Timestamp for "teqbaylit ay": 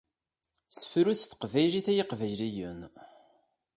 1.27-1.99